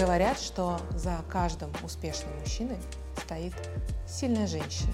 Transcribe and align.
Говорят, 0.00 0.40
что 0.40 0.80
за 0.96 1.20
каждым 1.30 1.70
успешным 1.84 2.28
мужчиной 2.40 2.78
стоит 3.24 3.52
сильная 4.08 4.48
женщина. 4.48 4.92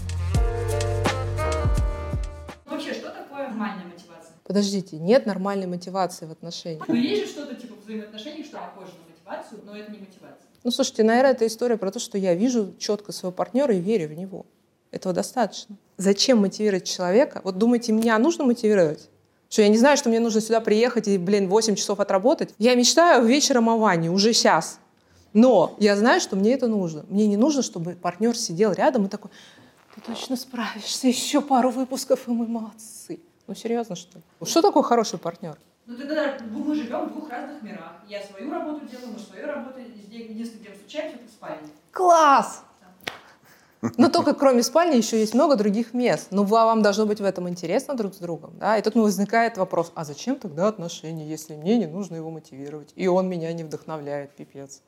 Вообще, 2.67 2.93
что 2.93 3.09
такое 3.11 3.49
нормальная 3.49 3.87
мотивация? 3.87 4.35
Подождите, 4.45 4.99
нет 4.99 5.25
нормальной 5.25 5.67
мотивации 5.67 6.27
в 6.27 6.33
отношениях. 6.33 6.87
Ну, 6.87 6.95
есть 6.95 7.23
же 7.23 7.29
что-то 7.29 7.55
типа 7.55 7.77
взаимоотношений, 7.83 8.45
что 8.45 8.59
похоже 8.59 8.93
на 8.93 9.11
мотивацию, 9.11 9.63
но 9.65 9.75
это 9.75 9.91
не 9.91 9.99
мотивация. 10.01 10.47
Ну, 10.65 10.71
слушайте, 10.71 11.03
наверное, 11.03 11.33
это 11.33 11.47
история 11.47 11.79
про 11.79 11.91
то, 11.91 11.99
что 11.99 12.19
я 12.19 12.35
вижу 12.35 12.75
четко 12.79 13.13
своего 13.13 13.33
партнера 13.35 13.75
и 13.75 13.81
верю 13.81 14.09
в 14.09 14.13
него. 14.13 14.45
Этого 14.91 15.15
достаточно. 15.15 15.77
Зачем 15.97 16.39
мотивировать 16.41 16.85
человека? 16.85 17.41
Вот 17.43 17.57
думаете, 17.57 17.93
меня 17.93 18.19
нужно 18.19 18.45
мотивировать? 18.45 19.09
Что 19.49 19.63
я 19.63 19.69
не 19.69 19.79
знаю, 19.79 19.97
что 19.97 20.11
мне 20.11 20.21
нужно 20.21 20.43
сюда 20.43 20.61
приехать 20.61 21.09
и, 21.09 21.17
блин, 21.17 21.49
8 21.49 21.75
часов 21.75 22.01
отработать. 22.01 22.55
Я 22.59 22.75
мечтаю 22.75 23.25
вечером 23.25 23.71
о 23.71 23.79
ванне, 23.79 24.11
уже 24.11 24.35
сейчас. 24.35 24.79
Но 25.33 25.77
я 25.79 25.97
знаю, 25.97 26.21
что 26.21 26.37
мне 26.37 26.55
это 26.55 26.67
нужно. 26.67 27.05
Мне 27.09 27.27
не 27.27 27.37
нужно, 27.37 27.63
чтобы 27.63 27.95
партнер 27.95 28.37
сидел 28.37 28.73
рядом 28.73 29.07
и 29.07 29.09
такой, 29.09 29.31
ты 29.95 30.01
точно 30.01 30.37
справишься, 30.37 31.09
еще 31.09 31.41
пару 31.41 31.71
выпусков, 31.71 32.29
и 32.29 32.31
мы 32.31 32.47
молодцы. 32.47 33.21
Ну, 33.47 33.55
серьезно, 33.55 33.97
что 33.97 34.19
ли? 34.19 34.25
Что 34.45 34.63
такое 34.63 34.83
хороший 34.83 35.19
партнер? 35.19 35.59
Ну, 35.87 35.97
тогда 35.97 36.39
мы 36.53 36.75
живем 36.75 37.09
в 37.09 37.13
двух 37.13 37.29
разных 37.31 37.63
мирах. 37.63 37.95
Я 38.09 38.23
свою 38.23 38.51
работу 38.51 38.87
делаю, 38.87 39.13
мы 39.13 39.19
свою 39.19 39.47
работу. 39.47 39.81
Единственное, 39.81 40.61
где 40.61 40.69
мы 40.69 40.75
встречаемся, 40.77 41.17
это 41.17 41.27
в 41.27 41.31
спальне. 41.31 41.69
Класс! 41.91 42.63
Но 43.97 44.11
только 44.11 44.35
кроме 44.35 44.63
спальни 44.63 44.97
еще 44.97 45.19
есть 45.19 45.35
много 45.35 45.57
других 45.57 45.95
мест. 45.95 46.29
Но 46.31 46.45
вам 46.45 46.83
должно 46.83 47.07
быть 47.07 47.21
в 47.21 47.25
этом 47.25 47.49
интересно 47.49 47.95
друг 47.95 48.15
с 48.15 48.19
другом. 48.19 48.53
Да? 48.59 48.77
И 48.77 48.83
тут 48.83 48.95
возникает 48.95 49.57
вопрос, 49.57 49.91
а 49.95 50.05
зачем 50.05 50.37
тогда 50.37 50.69
отношения, 50.69 51.27
если 51.27 51.57
мне 51.57 51.79
не 51.79 51.87
нужно 51.87 52.17
его 52.17 52.31
мотивировать? 52.31 52.93
И 52.95 53.09
он 53.09 53.29
меня 53.29 53.53
не 53.53 53.65
вдохновляет, 53.65 54.33
пипец. 54.37 54.83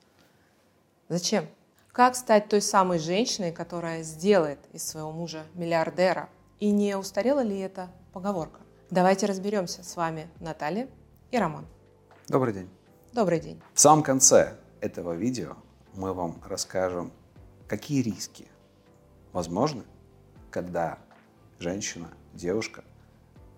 Зачем? 1.12 1.46
Как 1.92 2.16
стать 2.16 2.48
той 2.48 2.62
самой 2.62 2.98
женщиной, 2.98 3.52
которая 3.52 4.02
сделает 4.02 4.58
из 4.72 4.82
своего 4.82 5.12
мужа 5.12 5.44
миллиардера? 5.52 6.30
И 6.58 6.70
не 6.70 6.96
устарела 6.96 7.40
ли 7.40 7.58
это 7.58 7.90
поговорка? 8.14 8.60
Давайте 8.88 9.26
разберемся 9.26 9.84
с 9.84 9.94
вами 9.94 10.30
Наталья 10.40 10.88
и 11.30 11.36
Роман. 11.36 11.66
Добрый 12.28 12.54
день. 12.54 12.70
Добрый 13.12 13.40
день. 13.40 13.60
В 13.74 13.80
самом 13.80 14.02
конце 14.02 14.56
этого 14.80 15.12
видео 15.12 15.58
мы 15.92 16.14
вам 16.14 16.40
расскажем, 16.46 17.12
какие 17.68 18.00
риски 18.00 18.48
возможны, 19.34 19.84
когда 20.50 20.98
женщина, 21.58 22.08
девушка 22.32 22.84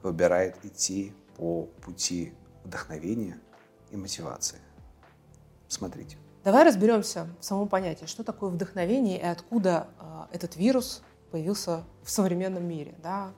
выбирает 0.02 0.56
идти 0.64 1.12
по 1.36 1.66
пути 1.84 2.34
вдохновения 2.64 3.38
и 3.92 3.96
мотивации. 3.96 4.58
Смотрите. 5.68 6.16
Давай 6.44 6.64
разберемся 6.64 7.26
в 7.40 7.44
самом 7.44 7.68
понятии, 7.68 8.04
что 8.04 8.22
такое 8.22 8.50
вдохновение 8.50 9.18
и 9.18 9.24
откуда 9.24 9.88
э, 9.98 10.36
этот 10.36 10.56
вирус 10.56 11.02
появился 11.30 11.84
в 12.02 12.10
современном 12.10 12.68
мире. 12.68 12.94
Да? 13.02 13.32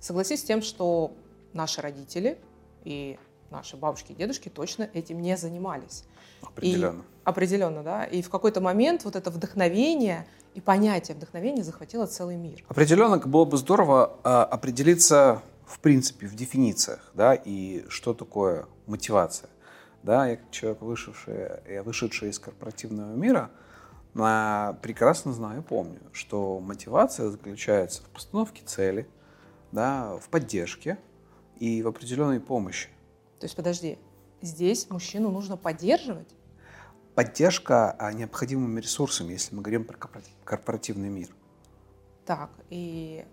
Согласись 0.00 0.40
с 0.40 0.42
тем, 0.42 0.60
что 0.60 1.12
наши 1.52 1.80
родители 1.80 2.36
и 2.84 3.16
наши 3.50 3.76
бабушки 3.76 4.10
и 4.10 4.14
дедушки 4.16 4.48
точно 4.48 4.88
этим 4.92 5.22
не 5.22 5.36
занимались. 5.36 6.04
Определенно. 6.42 7.00
И, 7.00 7.04
определенно, 7.24 7.82
да. 7.84 8.04
И 8.04 8.22
в 8.22 8.28
какой-то 8.28 8.60
момент 8.60 9.04
вот 9.04 9.14
это 9.14 9.30
вдохновение 9.30 10.26
и 10.54 10.60
понятие 10.60 11.16
вдохновения 11.16 11.62
захватило 11.62 12.06
целый 12.06 12.36
мир. 12.36 12.64
Определенно 12.66 13.18
было 13.18 13.44
бы 13.44 13.56
здорово 13.56 14.18
э, 14.24 14.28
определиться 14.28 15.42
в 15.64 15.78
принципе 15.78 16.26
в 16.26 16.34
дефинициях, 16.34 17.12
да, 17.14 17.34
и 17.34 17.84
что 17.88 18.14
такое 18.14 18.66
мотивация. 18.86 19.48
Да, 20.02 20.26
я 20.26 20.36
как 20.36 20.50
человек, 20.50 20.82
вышедший, 20.82 21.48
я 21.68 21.82
вышедший 21.82 22.30
из 22.30 22.38
корпоративного 22.38 23.14
мира, 23.14 23.50
э, 24.14 24.74
прекрасно 24.82 25.32
знаю 25.32 25.60
и 25.60 25.64
помню, 25.64 26.00
что 26.12 26.60
мотивация 26.60 27.30
заключается 27.30 28.02
в 28.02 28.06
постановке 28.10 28.62
цели, 28.64 29.08
да, 29.72 30.16
в 30.16 30.28
поддержке 30.28 30.98
и 31.58 31.82
в 31.82 31.88
определенной 31.88 32.40
помощи. 32.40 32.88
То 33.40 33.44
есть, 33.44 33.56
подожди, 33.56 33.98
здесь 34.40 34.88
мужчину 34.90 35.30
нужно 35.30 35.56
поддерживать? 35.56 36.28
Поддержка 37.14 37.96
а, 37.98 38.12
необходимыми 38.12 38.80
ресурсами, 38.80 39.32
если 39.32 39.54
мы 39.54 39.62
говорим 39.62 39.84
про 39.84 39.98
корпоративный 40.44 41.08
мир. 41.08 41.28
Так, 42.24 42.50
и 42.70 43.24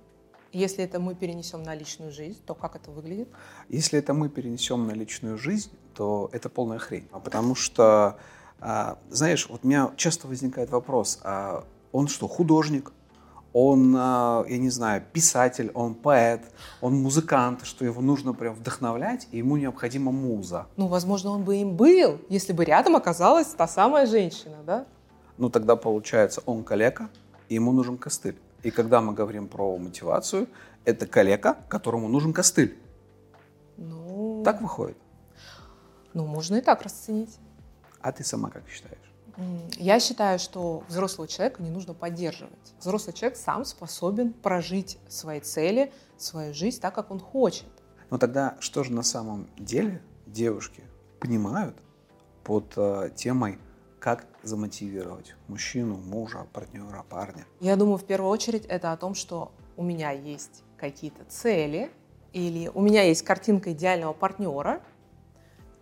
если 0.51 0.84
это 0.84 1.00
мы 1.00 1.16
перенесем 1.16 1.61
на 1.61 1.75
личную 1.75 2.11
жизнь, 2.11 2.41
то 2.45 2.56
как 2.56 2.75
это 2.75 2.90
выглядит? 2.90 3.28
Если 3.69 4.00
это 4.00 4.13
мы 4.13 4.29
перенесем 4.29 4.88
на 4.88 4.94
личную 4.94 5.38
жизнь, 5.38 5.72
то 5.95 6.29
это 6.33 6.50
полная 6.50 6.79
хрень. 6.79 7.07
Потому 7.23 7.56
что, 7.56 8.17
а, 8.59 8.97
знаешь, 9.09 9.47
вот 9.50 9.61
у 9.63 9.67
меня 9.67 9.91
часто 9.95 10.28
возникает 10.28 10.69
вопрос, 10.69 11.19
а 11.23 11.63
он 11.91 12.07
что, 12.07 12.28
художник? 12.28 12.91
он, 13.57 13.95
а, 13.97 14.44
я 14.50 14.57
не 14.57 14.69
знаю, 14.69 15.01
писатель, 15.13 15.72
он 15.73 15.94
поэт, 15.95 16.41
он 16.81 17.01
музыкант, 17.01 17.61
что 17.63 17.85
его 17.85 18.01
нужно 18.01 18.34
прям 18.34 18.53
вдохновлять, 18.53 19.29
и 19.31 19.38
ему 19.38 19.55
необходима 19.55 20.11
муза. 20.11 20.66
Ну, 20.75 20.88
возможно, 20.88 21.29
он 21.29 21.45
бы 21.45 21.55
им 21.55 21.78
был, 21.78 22.19
если 22.28 22.51
бы 22.51 22.66
рядом 22.66 22.97
оказалась 22.97 23.47
та 23.47 23.66
самая 23.66 24.07
женщина, 24.07 24.57
да? 24.67 24.85
Ну, 25.38 25.50
тогда 25.50 25.78
получается, 25.78 26.41
он 26.45 26.66
калека, 26.66 27.07
и 27.47 27.55
ему 27.55 27.72
нужен 27.72 27.97
костыль. 27.97 28.38
И 28.61 28.72
когда 28.72 29.00
мы 29.00 29.13
говорим 29.13 29.47
про 29.47 29.78
мотивацию, 29.78 30.47
это 30.84 31.07
калека, 31.07 31.55
которому 31.69 32.09
нужен 32.09 32.34
костыль. 32.34 32.78
Ну... 33.78 34.41
Так 34.44 34.61
выходит? 34.61 34.97
Ну, 36.16 36.26
можно 36.26 36.56
и 36.56 36.62
так 36.62 36.81
расценить. 36.81 37.38
А 38.00 38.14
ты 38.14 38.24
сама 38.24 38.50
как 38.50 38.68
считаешь? 38.70 38.98
Я 39.78 40.00
считаю, 40.00 40.40
что 40.40 40.84
взрослого 40.88 41.28
человека 41.28 41.62
не 41.62 41.70
нужно 41.70 41.94
поддерживать. 41.94 42.74
Взрослый 42.80 43.14
человек 43.14 43.38
сам 43.38 43.66
способен 43.66 44.31
прожить 44.31 44.98
свои 45.09 45.42
цели, 45.42 45.92
свою 46.16 46.53
жизнь 46.53 46.80
так, 46.80 46.96
как 46.96 47.12
он 47.12 47.20
хочет. 47.20 47.68
Но 48.09 48.18
тогда 48.18 48.56
что 48.62 48.86
же 48.86 48.94
на 48.94 49.03
самом 49.03 49.50
деле 49.58 50.02
девушки 50.26 50.84
понимают 51.20 51.76
под 52.46 52.72
э, 52.78 53.09
темой 53.14 53.59
как 54.00 54.26
замотивировать 54.42 55.36
мужчину, 55.50 55.97
мужа, 55.97 56.47
партнера, 56.53 57.03
парня? 57.09 57.46
Я 57.59 57.76
думаю, 57.76 57.97
в 57.97 58.06
первую 58.06 58.32
очередь 58.32 58.66
это 58.68 58.94
о 58.94 58.97
том, 58.97 59.16
что 59.16 59.52
у 59.76 59.84
меня 59.84 60.12
есть 60.12 60.64
какие-то 60.78 61.26
цели, 61.26 61.92
или 62.32 62.70
у 62.74 62.82
меня 62.82 63.03
есть 63.03 63.24
картинка 63.24 63.74
идеального 63.74 64.14
партнера, 64.14 64.82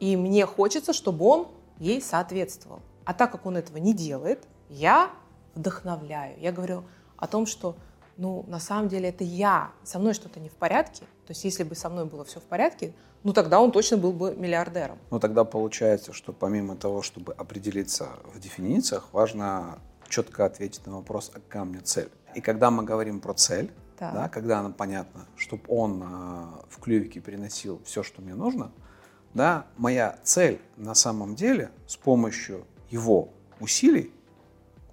и 0.04 0.18
мне 0.18 0.46
хочется, 0.46 0.92
чтобы 0.92 1.24
он 1.24 1.48
ей 1.80 2.02
соответствовал. 2.02 2.82
А 3.06 3.14
так 3.14 3.32
как 3.32 3.46
он 3.46 3.56
этого 3.56 3.78
не 3.78 3.94
делает, 3.94 4.46
я 4.68 5.10
вдохновляю. 5.56 6.38
Я 6.42 6.52
говорю 6.52 6.84
о 7.16 7.26
том, 7.26 7.46
что 7.46 7.78
ну, 8.18 8.44
на 8.50 8.60
самом 8.60 8.90
деле 8.90 9.08
это 9.08 9.24
я, 9.24 9.72
со 9.86 10.00
мной 10.00 10.14
что-то 10.14 10.42
не 10.42 10.50
в 10.50 10.56
порядке. 10.56 11.06
То 11.26 11.32
есть 11.32 11.46
если 11.46 11.64
бы 11.64 11.74
со 11.76 11.88
мной 11.88 12.04
было 12.04 12.26
все 12.26 12.42
в 12.42 12.44
порядке, 12.44 12.94
ну 13.24 13.32
тогда 13.32 13.62
он 13.62 13.72
точно 13.72 13.96
был 13.96 14.12
бы 14.12 14.36
миллиардером. 14.36 14.98
Ну 15.10 15.22
тогда 15.22 15.46
получается, 15.46 16.12
что 16.12 16.34
помимо 16.34 16.76
того, 16.76 17.02
чтобы 17.02 17.32
определиться 17.32 18.10
в 18.34 18.42
дефинициях, 18.42 19.08
важно 19.14 19.80
четко 20.10 20.44
ответить 20.44 20.86
на 20.86 20.98
вопрос, 20.98 21.32
а 21.34 21.40
какая 21.40 21.64
меня 21.64 21.80
цель. 21.82 22.10
И 22.36 22.42
когда 22.42 22.72
мы 22.72 22.84
говорим 22.84 23.22
про 23.22 23.34
цель, 23.36 23.72
да. 23.98 24.12
Да, 24.12 24.28
когда 24.28 24.60
она 24.60 24.72
понятна, 24.72 25.28
чтобы 25.38 25.64
он 25.68 26.04
э, 26.04 26.06
в 26.68 26.80
клювике 26.82 27.22
переносил 27.22 27.80
все, 27.86 28.04
что 28.04 28.22
мне 28.22 28.34
нужно, 28.34 28.72
да, 29.34 29.66
моя 29.78 30.18
цель 30.24 30.62
на 30.78 30.94
самом 30.94 31.36
деле 31.36 31.72
с 31.88 31.96
помощью 31.96 32.66
его 32.90 33.30
усилий 33.60 34.12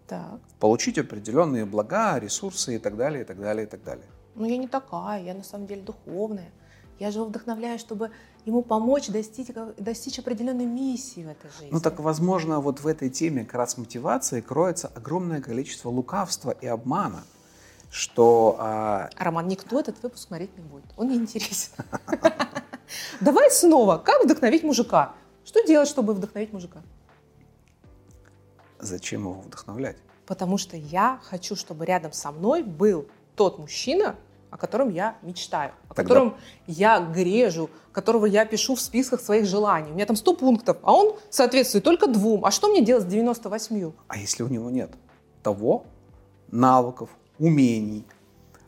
так. 0.06 0.40
получить 0.58 0.98
определенные 0.98 1.64
блага, 1.64 2.18
ресурсы 2.18 2.76
и 2.76 2.78
так 2.78 2.96
далее, 2.96 3.22
и 3.22 3.24
так 3.24 3.38
далее, 3.38 3.66
и 3.66 3.68
так 3.68 3.82
далее. 3.82 4.06
Ну, 4.34 4.46
я 4.46 4.56
не 4.56 4.68
такая, 4.68 5.22
я 5.22 5.34
на 5.34 5.42
самом 5.42 5.66
деле 5.66 5.82
духовная. 5.82 6.50
Я 6.98 7.10
же 7.10 7.18
его 7.18 7.28
вдохновляю, 7.28 7.78
чтобы 7.78 8.10
ему 8.44 8.62
помочь 8.62 9.08
достичь, 9.08 9.48
достичь 9.78 10.18
определенной 10.18 10.66
миссии 10.66 11.24
в 11.24 11.28
этой 11.28 11.50
жизни. 11.50 11.68
Ну 11.72 11.80
так, 11.80 11.98
возможно, 11.98 12.60
вот 12.60 12.80
в 12.80 12.86
этой 12.86 13.08
теме 13.08 13.44
как 13.44 13.54
раз 13.54 13.78
мотивации 13.78 14.40
кроется 14.40 14.90
огромное 14.94 15.40
количество 15.40 15.88
лукавства 15.88 16.50
и 16.50 16.66
обмана, 16.66 17.24
что... 17.90 18.56
А... 18.58 19.08
Роман, 19.18 19.48
никто 19.48 19.80
этот 19.80 20.02
выпуск 20.02 20.28
смотреть 20.28 20.56
не 20.56 20.62
будет, 20.62 20.84
он 20.96 21.08
не 21.08 21.16
интересен. 21.16 21.72
Давай 23.20 23.50
снова, 23.50 23.98
как 23.98 24.24
вдохновить 24.24 24.62
мужика? 24.62 25.14
Что 25.44 25.64
делать, 25.64 25.88
чтобы 25.88 26.14
вдохновить 26.14 26.52
мужика? 26.52 26.82
Зачем 28.78 29.22
его 29.22 29.40
вдохновлять? 29.40 29.96
Потому 30.26 30.58
что 30.58 30.76
я 30.76 31.20
хочу, 31.22 31.56
чтобы 31.56 31.84
рядом 31.84 32.12
со 32.12 32.30
мной 32.30 32.62
был 32.62 33.08
тот 33.34 33.58
мужчина, 33.58 34.16
о 34.50 34.56
котором 34.56 34.90
я 34.90 35.16
мечтаю, 35.22 35.72
о 35.88 35.94
Тогда... 35.94 36.02
котором 36.02 36.36
я 36.66 37.00
грежу, 37.00 37.70
которого 37.92 38.26
я 38.26 38.44
пишу 38.44 38.74
в 38.74 38.80
списках 38.80 39.20
своих 39.20 39.46
желаний. 39.46 39.90
У 39.90 39.94
меня 39.94 40.06
там 40.06 40.16
100 40.16 40.36
пунктов, 40.36 40.78
а 40.82 40.92
он 40.92 41.16
соответствует 41.30 41.84
только 41.84 42.06
двум. 42.06 42.44
А 42.44 42.50
что 42.50 42.68
мне 42.68 42.84
делать 42.84 43.04
с 43.04 43.06
98? 43.06 43.92
А 44.08 44.16
если 44.16 44.42
у 44.42 44.48
него 44.48 44.70
нет 44.70 44.90
того 45.42 45.84
навыков, 46.50 47.10
умений, 47.38 48.04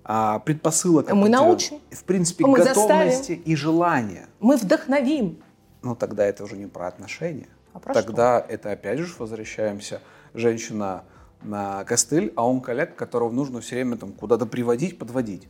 предпосылок, 0.05 1.13
мы 1.13 1.29
научим, 1.29 1.81
в 1.91 2.05
принципе, 2.05 2.45
мы 2.45 2.59
готовности 2.59 3.19
заставим. 3.19 3.43
и 3.43 3.57
желания. 3.57 4.27
Мы 4.41 4.57
вдохновим. 4.57 5.39
Ну 5.83 5.97
тогда 5.97 6.25
это 6.25 6.45
уже 6.45 6.57
не 6.57 6.67
про 6.67 6.89
отношения, 6.89 7.49
А 7.73 7.79
про 7.79 7.95
Тогда 7.95 8.41
что? 8.41 8.53
это 8.53 8.73
опять 8.73 8.99
же 8.99 9.13
возвращаемся. 9.19 10.01
Женщина 10.35 11.05
на 11.43 11.85
костыль, 11.85 12.33
а 12.37 12.47
он 12.47 12.61
коллег, 12.61 12.95
которого 12.97 13.31
нужно 13.31 13.61
все 13.61 13.77
время 13.77 13.97
там 13.97 14.13
куда-то 14.13 14.47
приводить, 14.47 14.99
подводить. 14.99 15.49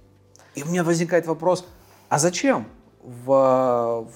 И 0.54 0.62
у 0.62 0.66
меня 0.66 0.84
возникает 0.84 1.26
вопрос, 1.26 1.66
а 2.08 2.18
зачем 2.18 2.66
в, 3.02 4.06
в, 4.06 4.10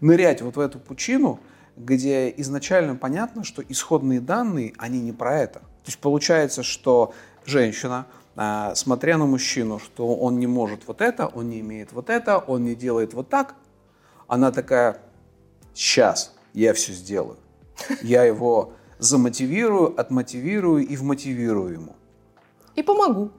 нырять 0.00 0.42
вот 0.42 0.56
в 0.56 0.60
эту 0.60 0.78
пучину, 0.78 1.40
где 1.76 2.32
изначально 2.38 2.96
понятно, 2.96 3.44
что 3.44 3.62
исходные 3.62 4.20
данные, 4.20 4.74
они 4.78 5.00
не 5.00 5.12
про 5.12 5.38
это. 5.38 5.60
То 5.60 5.86
есть 5.86 5.98
получается, 5.98 6.62
что 6.62 7.14
женщина, 7.46 8.06
а, 8.06 8.27
смотря 8.74 9.18
на 9.18 9.26
мужчину, 9.26 9.80
что 9.80 10.14
он 10.14 10.38
не 10.38 10.46
может 10.46 10.86
вот 10.86 11.00
это, 11.00 11.26
он 11.26 11.48
не 11.48 11.60
имеет 11.60 11.92
вот 11.92 12.08
это, 12.08 12.38
он 12.38 12.64
не 12.64 12.76
делает 12.76 13.12
вот 13.14 13.28
так, 13.28 13.56
она 14.28 14.52
такая, 14.52 15.00
сейчас 15.74 16.34
я 16.52 16.72
все 16.72 16.92
сделаю. 16.92 17.38
Я 18.02 18.24
его 18.24 18.74
замотивирую, 18.98 19.98
отмотивирую 19.98 20.86
и 20.86 20.96
вмотивирую 20.96 21.72
ему. 21.72 21.96
И 22.76 22.82
помогу. 22.82 23.32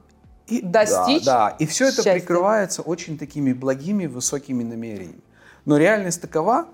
И, 0.46 0.60
достичь 0.60 1.24
да, 1.24 1.50
да, 1.50 1.56
и 1.58 1.66
все 1.66 1.88
это 1.88 2.02
прикрывается 2.02 2.82
очень 2.82 3.16
такими 3.16 3.52
благими, 3.52 4.06
высокими 4.06 4.64
намерениями. 4.64 5.22
Но 5.64 5.76
реальность 5.76 6.20
такова, 6.20 6.68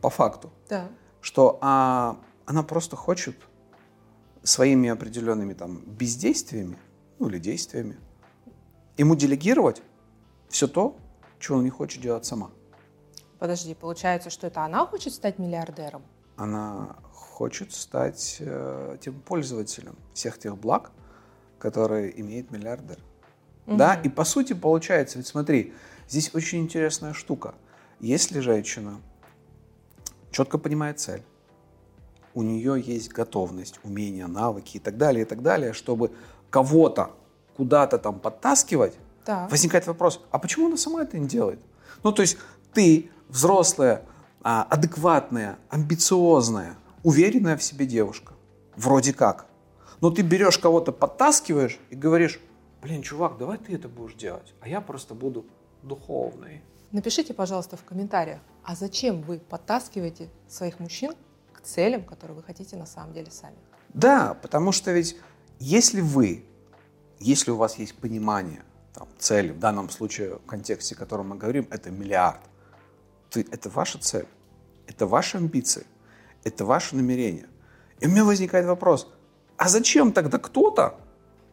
по 0.00 0.10
факту, 0.10 0.52
да. 0.68 0.88
что 1.22 1.58
а, 1.62 2.18
она 2.44 2.62
просто 2.62 2.96
хочет 2.96 3.36
своими 4.42 4.90
определенными 4.90 5.54
там 5.54 5.80
бездействиями, 5.86 6.76
ну 7.24 7.30
или 7.30 7.38
действиями, 7.38 7.96
ему 8.98 9.16
делегировать 9.16 9.80
все 10.50 10.68
то, 10.68 10.94
чего 11.38 11.56
она 11.56 11.64
не 11.64 11.70
хочет 11.70 12.02
делать 12.02 12.26
сама. 12.26 12.50
Подожди, 13.38 13.74
получается, 13.74 14.28
что 14.28 14.46
это 14.46 14.62
она 14.62 14.86
хочет 14.86 15.14
стать 15.14 15.38
миллиардером? 15.38 16.02
Она 16.36 16.96
хочет 17.12 17.72
стать 17.72 18.36
э, 18.40 18.98
тем 19.00 19.20
пользователем 19.22 19.96
всех 20.12 20.38
тех 20.38 20.58
благ, 20.58 20.92
которые 21.58 22.20
имеет 22.20 22.50
миллиардер. 22.50 22.98
Угу. 23.66 23.76
Да, 23.76 23.94
и 23.94 24.10
по 24.10 24.24
сути 24.24 24.52
получается, 24.52 25.16
ведь 25.16 25.26
смотри, 25.26 25.72
здесь 26.06 26.34
очень 26.34 26.60
интересная 26.60 27.14
штука. 27.14 27.54
Если 28.00 28.40
женщина 28.40 29.00
четко 30.30 30.58
понимает 30.58 31.00
цель, 31.00 31.22
у 32.34 32.42
нее 32.42 32.82
есть 32.84 33.08
готовность, 33.10 33.80
умения, 33.82 34.26
навыки 34.26 34.76
и 34.76 34.80
так 34.80 34.98
далее, 34.98 35.22
и 35.22 35.26
так 35.26 35.40
далее, 35.40 35.72
чтобы 35.72 36.10
кого-то 36.54 37.10
куда-то 37.56 37.98
там 37.98 38.20
подтаскивать, 38.20 38.94
да. 39.26 39.48
возникает 39.50 39.88
вопрос, 39.88 40.20
а 40.30 40.38
почему 40.38 40.66
она 40.66 40.76
сама 40.76 41.02
это 41.02 41.18
не 41.18 41.26
делает? 41.26 41.60
Ну, 42.04 42.12
то 42.12 42.22
есть 42.22 42.38
ты 42.72 43.10
взрослая, 43.28 44.02
а, 44.40 44.62
адекватная, 44.62 45.58
амбициозная, 45.68 46.76
уверенная 47.02 47.56
в 47.56 47.62
себе 47.64 47.86
девушка. 47.86 48.34
Вроде 48.76 49.12
как. 49.12 49.46
Но 50.00 50.10
ты 50.10 50.22
берешь 50.22 50.58
кого-то, 50.58 50.92
подтаскиваешь 50.92 51.80
и 51.90 51.96
говоришь, 51.96 52.38
блин, 52.82 53.02
чувак, 53.02 53.36
давай 53.36 53.58
ты 53.58 53.74
это 53.74 53.88
будешь 53.88 54.14
делать, 54.14 54.54
а 54.60 54.68
я 54.68 54.80
просто 54.80 55.14
буду 55.14 55.44
духовной. 55.82 56.62
Напишите, 56.92 57.34
пожалуйста, 57.34 57.76
в 57.76 57.82
комментариях, 57.82 58.38
а 58.62 58.76
зачем 58.76 59.22
вы 59.22 59.40
подтаскиваете 59.40 60.28
своих 60.46 60.78
мужчин 60.78 61.14
к 61.52 61.62
целям, 61.62 62.04
которые 62.04 62.36
вы 62.36 62.44
хотите 62.44 62.76
на 62.76 62.86
самом 62.86 63.12
деле 63.12 63.32
сами? 63.32 63.56
Да, 63.92 64.34
потому 64.34 64.70
что 64.70 64.92
ведь 64.92 65.16
если 65.64 66.02
вы, 66.02 66.44
если 67.18 67.50
у 67.50 67.56
вас 67.56 67.78
есть 67.78 67.94
понимание 67.94 68.62
там, 68.92 69.08
цели, 69.18 69.50
в 69.50 69.58
данном 69.58 69.88
случае 69.88 70.36
в 70.36 70.46
контексте, 70.46 70.94
о 70.94 70.98
котором 70.98 71.30
мы 71.30 71.36
говорим, 71.36 71.66
это 71.70 71.90
миллиард, 71.90 72.40
ты, 73.30 73.46
это 73.50 73.70
ваша 73.70 73.98
цель, 73.98 74.26
это 74.86 75.06
ваши 75.06 75.38
амбиции, 75.38 75.86
это 76.44 76.66
ваше 76.66 76.96
намерение. 76.96 77.46
И 78.00 78.06
у 78.06 78.10
меня 78.10 78.26
возникает 78.26 78.66
вопрос, 78.66 79.10
а 79.56 79.70
зачем 79.70 80.12
тогда 80.12 80.38
кто-то, 80.38 81.00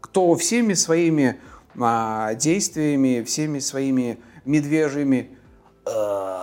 кто 0.02 0.36
всеми 0.36 0.74
своими 0.74 1.40
а, 1.80 2.34
действиями, 2.34 3.24
всеми 3.24 3.60
своими 3.60 4.20
медвежьими 4.44 5.38
э, 5.86 6.38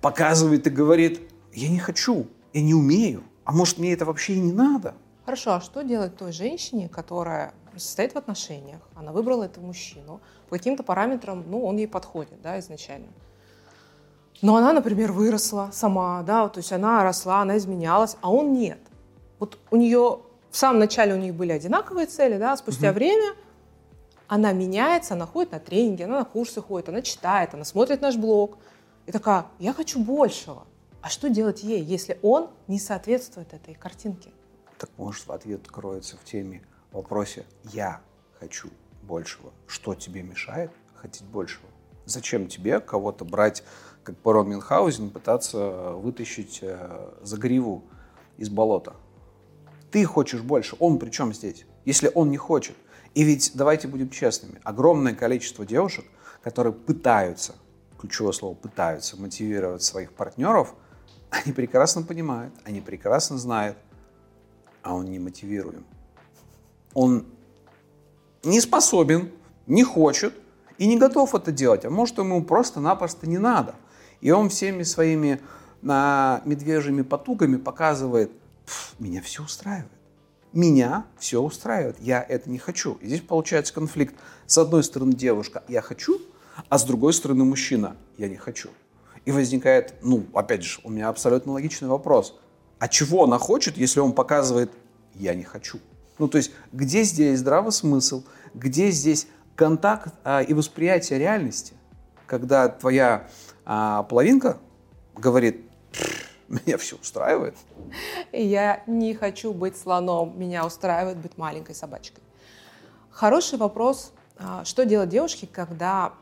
показывает 0.00 0.66
и 0.66 0.70
говорит, 0.70 1.20
я 1.52 1.68
не 1.68 1.78
хочу, 1.78 2.26
я 2.52 2.62
не 2.62 2.74
умею, 2.74 3.22
а 3.44 3.52
может 3.52 3.78
мне 3.78 3.92
это 3.92 4.06
вообще 4.06 4.34
и 4.34 4.40
не 4.40 4.52
надо? 4.52 4.96
Хорошо, 5.28 5.52
а 5.52 5.60
что 5.60 5.82
делать 5.82 6.16
той 6.16 6.32
женщине, 6.32 6.88
которая 6.88 7.52
состоит 7.76 8.14
в 8.14 8.16
отношениях, 8.16 8.80
она 8.94 9.12
выбрала 9.12 9.44
этого 9.44 9.66
мужчину, 9.66 10.22
по 10.48 10.56
каким-то 10.56 10.82
параметрам, 10.82 11.44
ну, 11.46 11.66
он 11.66 11.76
ей 11.76 11.86
подходит, 11.86 12.40
да, 12.40 12.58
изначально. 12.60 13.08
Но 14.40 14.56
она, 14.56 14.72
например, 14.72 15.12
выросла 15.12 15.68
сама, 15.70 16.22
да, 16.22 16.48
то 16.48 16.60
есть 16.60 16.72
она 16.72 17.02
росла, 17.02 17.42
она 17.42 17.58
изменялась, 17.58 18.16
а 18.22 18.32
он 18.32 18.54
нет. 18.54 18.78
Вот 19.38 19.58
у 19.70 19.76
нее 19.76 20.20
в 20.50 20.56
самом 20.56 20.78
начале 20.78 21.12
у 21.12 21.18
них 21.18 21.34
были 21.34 21.52
одинаковые 21.52 22.06
цели, 22.06 22.38
да, 22.38 22.56
спустя 22.56 22.88
угу. 22.88 22.94
время 22.94 23.34
она 24.28 24.52
меняется, 24.52 25.12
она 25.12 25.26
ходит 25.26 25.52
на 25.52 25.60
тренинги, 25.60 26.04
она 26.04 26.20
на 26.20 26.24
курсы 26.24 26.62
ходит, 26.62 26.88
она 26.88 27.02
читает, 27.02 27.52
она 27.52 27.66
смотрит 27.66 28.00
наш 28.00 28.16
блог. 28.16 28.56
И 29.04 29.12
такая, 29.12 29.44
я 29.58 29.74
хочу 29.74 30.02
большего. 30.02 30.64
А 31.02 31.10
что 31.10 31.28
делать 31.28 31.62
ей, 31.62 31.82
если 31.82 32.18
он 32.22 32.48
не 32.66 32.78
соответствует 32.78 33.52
этой 33.52 33.74
картинке? 33.74 34.30
Так 34.78 34.90
может 34.96 35.28
ответ 35.30 35.66
кроется 35.66 36.16
в 36.16 36.24
теме, 36.24 36.62
вопросе 36.92 37.44
«я 37.64 38.00
хочу 38.38 38.68
большего». 39.02 39.52
Что 39.66 39.94
тебе 39.94 40.22
мешает 40.22 40.70
хотеть 40.94 41.24
большего? 41.24 41.66
Зачем 42.04 42.46
тебе 42.46 42.80
кого-то 42.80 43.24
брать 43.24 43.64
как 44.04 44.16
Парон 44.16 44.48
Мюнхгаузен, 44.48 45.10
пытаться 45.10 45.92
вытащить 45.92 46.60
э, 46.62 47.10
за 47.20 47.36
гриву 47.36 47.84
из 48.38 48.48
болота. 48.48 48.94
Ты 49.90 50.04
хочешь 50.06 50.40
больше, 50.40 50.76
он 50.78 50.98
при 50.98 51.10
чем 51.10 51.34
здесь? 51.34 51.66
Если 51.84 52.10
он 52.14 52.30
не 52.30 52.38
хочет. 52.38 52.76
И 53.14 53.22
ведь, 53.22 53.52
давайте 53.54 53.88
будем 53.88 54.08
честными, 54.08 54.60
огромное 54.64 55.14
количество 55.14 55.66
девушек, 55.66 56.06
которые 56.42 56.72
пытаются, 56.72 57.54
ключевое 58.00 58.32
слово 58.32 58.54
пытаются, 58.54 59.20
мотивировать 59.20 59.82
своих 59.82 60.12
партнеров, 60.12 60.74
они 61.30 61.52
прекрасно 61.52 62.02
понимают, 62.02 62.54
они 62.64 62.80
прекрасно 62.80 63.36
знают, 63.36 63.76
а 64.82 64.94
он 64.94 65.06
не 65.06 65.18
мотивируем. 65.18 65.84
Он 66.94 67.26
не 68.42 68.60
способен, 68.60 69.30
не 69.66 69.84
хочет 69.84 70.34
и 70.78 70.86
не 70.86 70.98
готов 70.98 71.34
это 71.34 71.52
делать, 71.52 71.84
а 71.84 71.90
может 71.90 72.18
ему 72.18 72.42
просто-напросто 72.44 73.28
не 73.28 73.38
надо– 73.38 73.74
и 74.20 74.30
он 74.30 74.48
всеми 74.48 74.82
своими 74.82 75.40
на 75.82 76.42
медвежьими 76.44 77.02
потугами 77.02 77.56
показывает, 77.56 78.32
меня 78.98 79.22
все 79.22 79.42
устраивает. 79.42 79.92
Меня 80.52 81.06
все 81.18 81.40
устраивает. 81.40 81.98
Я 82.00 82.22
это 82.22 82.50
не 82.50 82.58
хочу. 82.58 82.94
И 83.00 83.06
здесь 83.06 83.20
получается 83.20 83.72
конфликт. 83.74 84.14
С 84.46 84.58
одной 84.58 84.82
стороны 84.82 85.12
девушка, 85.12 85.62
я 85.68 85.82
хочу, 85.82 86.20
а 86.68 86.78
с 86.78 86.84
другой 86.84 87.12
стороны 87.12 87.44
мужчина, 87.44 87.96
я 88.16 88.28
не 88.28 88.36
хочу. 88.36 88.70
И 89.24 89.30
возникает, 89.30 89.94
ну, 90.02 90.26
опять 90.32 90.62
же, 90.62 90.80
у 90.84 90.90
меня 90.90 91.10
абсолютно 91.10 91.52
логичный 91.52 91.88
вопрос. 91.88 92.38
А 92.78 92.88
чего 92.88 93.24
она 93.24 93.38
хочет, 93.38 93.76
если 93.76 94.00
он 94.00 94.12
показывает, 94.12 94.70
я 95.14 95.34
не 95.34 95.44
хочу? 95.44 95.80
Ну, 96.18 96.28
то 96.28 96.38
есть, 96.38 96.52
где 96.72 97.02
здесь 97.02 97.40
здравый 97.40 97.72
смысл, 97.72 98.24
где 98.54 98.90
здесь 98.90 99.26
контакт 99.56 100.14
а, 100.24 100.42
и 100.42 100.54
восприятие 100.54 101.18
реальности, 101.18 101.74
когда 102.26 102.68
твоя 102.68 103.28
а 103.70 104.04
половинка 104.04 104.56
говорит, 105.14 105.60
меня 106.48 106.78
все 106.78 106.96
устраивает. 106.96 107.54
Я 108.32 108.82
не 108.86 109.12
хочу 109.12 109.52
быть 109.52 109.76
слоном, 109.76 110.40
меня 110.40 110.64
устраивает 110.64 111.18
быть 111.18 111.36
маленькой 111.36 111.74
собачкой. 111.74 112.22
Хороший 113.10 113.58
вопрос, 113.58 114.12
а, 114.38 114.64
что 114.64 114.86
делать 114.86 115.10
девушке, 115.10 115.46
когда 115.46 116.14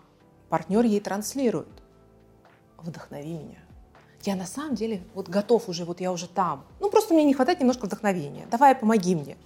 партнер 0.49 0.85
ей 0.85 0.99
транслирует? 0.99 1.69
Вдохнови 2.79 3.35
меня. 3.35 3.61
Я 4.26 4.35
на 4.35 4.47
самом 4.47 4.75
деле 4.75 5.02
вот 5.14 5.28
готов 5.28 5.68
уже, 5.68 5.85
вот 5.85 6.00
я 6.00 6.11
уже 6.11 6.28
там. 6.28 6.64
Ну, 6.80 6.90
просто 6.90 7.14
мне 7.14 7.23
не 7.23 7.33
хватает 7.33 7.61
немножко 7.61 7.87
вдохновения. 7.87 8.47
Давай, 8.50 8.75
помоги 8.75 9.14
мне. 9.14 9.37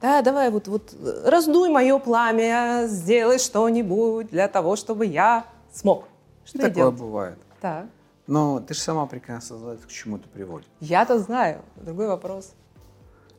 Да, 0.00 0.22
давай 0.22 0.50
вот, 0.50 0.68
вот 0.68 0.94
раздуй 1.24 1.68
мое 1.68 1.98
пламя, 1.98 2.86
сделай 2.86 3.38
что-нибудь 3.38 4.30
для 4.30 4.48
того, 4.48 4.76
чтобы 4.76 5.04
я 5.04 5.44
смог. 5.70 6.06
Что 6.44 6.58
Такое 6.58 6.74
делать? 6.74 6.96
бывает. 6.96 7.38
Так. 7.60 7.86
Но 8.26 8.60
ты 8.60 8.72
же 8.72 8.80
сама 8.80 9.04
прекрасно 9.06 9.58
знаешь, 9.58 9.80
к 9.86 9.90
чему 9.90 10.16
это 10.16 10.28
приводит. 10.28 10.66
Я-то 10.80 11.18
знаю. 11.18 11.60
Другой 11.76 12.08
вопрос. 12.08 12.54